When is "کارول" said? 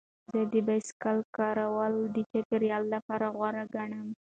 1.37-1.93